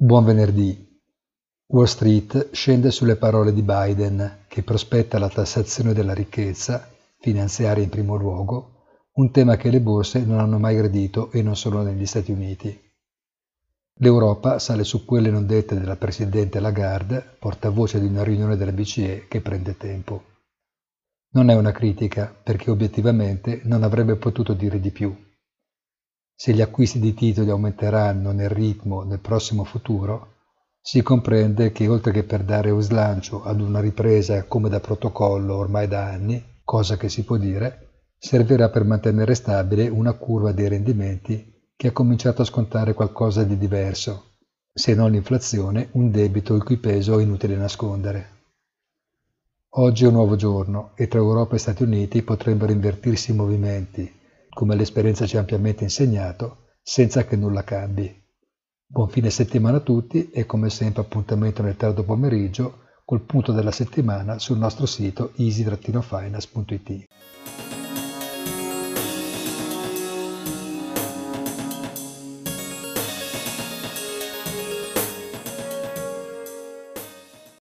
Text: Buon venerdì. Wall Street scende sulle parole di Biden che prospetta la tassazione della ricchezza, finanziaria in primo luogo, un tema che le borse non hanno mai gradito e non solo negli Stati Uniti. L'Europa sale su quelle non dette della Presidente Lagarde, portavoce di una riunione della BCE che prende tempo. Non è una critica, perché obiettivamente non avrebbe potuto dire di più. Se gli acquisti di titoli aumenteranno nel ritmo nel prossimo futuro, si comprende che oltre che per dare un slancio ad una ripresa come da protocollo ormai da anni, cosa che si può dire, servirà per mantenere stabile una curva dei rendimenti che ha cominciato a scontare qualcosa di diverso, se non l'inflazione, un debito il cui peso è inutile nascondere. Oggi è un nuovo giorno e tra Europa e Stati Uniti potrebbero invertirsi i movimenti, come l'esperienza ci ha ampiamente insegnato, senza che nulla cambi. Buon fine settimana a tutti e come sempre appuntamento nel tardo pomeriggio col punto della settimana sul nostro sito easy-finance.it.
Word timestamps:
Buon 0.00 0.26
venerdì. 0.26 0.96
Wall 1.66 1.86
Street 1.86 2.50
scende 2.52 2.92
sulle 2.92 3.16
parole 3.16 3.52
di 3.52 3.62
Biden 3.62 4.44
che 4.46 4.62
prospetta 4.62 5.18
la 5.18 5.28
tassazione 5.28 5.92
della 5.92 6.14
ricchezza, 6.14 6.88
finanziaria 7.18 7.82
in 7.82 7.88
primo 7.90 8.14
luogo, 8.14 8.84
un 9.14 9.32
tema 9.32 9.56
che 9.56 9.70
le 9.70 9.80
borse 9.80 10.24
non 10.24 10.38
hanno 10.38 10.60
mai 10.60 10.76
gradito 10.76 11.32
e 11.32 11.42
non 11.42 11.56
solo 11.56 11.82
negli 11.82 12.06
Stati 12.06 12.30
Uniti. 12.30 12.80
L'Europa 13.94 14.60
sale 14.60 14.84
su 14.84 15.04
quelle 15.04 15.30
non 15.30 15.46
dette 15.48 15.76
della 15.76 15.96
Presidente 15.96 16.60
Lagarde, 16.60 17.34
portavoce 17.36 17.98
di 17.98 18.06
una 18.06 18.22
riunione 18.22 18.56
della 18.56 18.70
BCE 18.70 19.26
che 19.26 19.40
prende 19.40 19.76
tempo. 19.76 20.22
Non 21.30 21.50
è 21.50 21.56
una 21.56 21.72
critica, 21.72 22.32
perché 22.40 22.70
obiettivamente 22.70 23.62
non 23.64 23.82
avrebbe 23.82 24.14
potuto 24.14 24.52
dire 24.52 24.78
di 24.78 24.92
più. 24.92 25.26
Se 26.40 26.52
gli 26.52 26.60
acquisti 26.60 27.00
di 27.00 27.14
titoli 27.14 27.50
aumenteranno 27.50 28.30
nel 28.30 28.48
ritmo 28.48 29.02
nel 29.02 29.18
prossimo 29.18 29.64
futuro, 29.64 30.34
si 30.80 31.02
comprende 31.02 31.72
che 31.72 31.88
oltre 31.88 32.12
che 32.12 32.22
per 32.22 32.44
dare 32.44 32.70
un 32.70 32.80
slancio 32.80 33.42
ad 33.42 33.60
una 33.60 33.80
ripresa 33.80 34.44
come 34.44 34.68
da 34.68 34.78
protocollo 34.78 35.56
ormai 35.56 35.88
da 35.88 36.04
anni, 36.04 36.40
cosa 36.62 36.96
che 36.96 37.08
si 37.08 37.24
può 37.24 37.38
dire, 37.38 38.04
servirà 38.16 38.68
per 38.68 38.84
mantenere 38.84 39.34
stabile 39.34 39.88
una 39.88 40.12
curva 40.12 40.52
dei 40.52 40.68
rendimenti 40.68 41.72
che 41.74 41.88
ha 41.88 41.92
cominciato 41.92 42.42
a 42.42 42.44
scontare 42.44 42.94
qualcosa 42.94 43.42
di 43.42 43.58
diverso, 43.58 44.36
se 44.72 44.94
non 44.94 45.10
l'inflazione, 45.10 45.88
un 45.94 46.12
debito 46.12 46.54
il 46.54 46.62
cui 46.62 46.76
peso 46.76 47.18
è 47.18 47.22
inutile 47.24 47.56
nascondere. 47.56 48.36
Oggi 49.70 50.04
è 50.04 50.06
un 50.06 50.12
nuovo 50.12 50.36
giorno 50.36 50.92
e 50.94 51.08
tra 51.08 51.18
Europa 51.18 51.56
e 51.56 51.58
Stati 51.58 51.82
Uniti 51.82 52.22
potrebbero 52.22 52.70
invertirsi 52.70 53.32
i 53.32 53.34
movimenti, 53.34 54.17
come 54.58 54.74
l'esperienza 54.74 55.24
ci 55.24 55.36
ha 55.36 55.38
ampiamente 55.38 55.84
insegnato, 55.84 56.70
senza 56.82 57.24
che 57.24 57.36
nulla 57.36 57.62
cambi. 57.62 58.12
Buon 58.84 59.08
fine 59.08 59.30
settimana 59.30 59.76
a 59.76 59.82
tutti 59.82 60.30
e 60.32 60.46
come 60.46 60.68
sempre 60.68 61.02
appuntamento 61.02 61.62
nel 61.62 61.76
tardo 61.76 62.02
pomeriggio 62.02 62.80
col 63.04 63.20
punto 63.20 63.52
della 63.52 63.70
settimana 63.70 64.40
sul 64.40 64.58
nostro 64.58 64.84
sito 64.84 65.30
easy-finance.it. 65.36 67.04